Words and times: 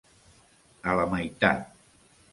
A 0.93 0.95
la 1.01 1.05
meitat. 1.13 1.71